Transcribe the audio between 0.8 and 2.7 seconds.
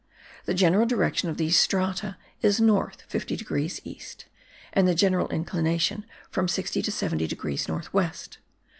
direction of these strata is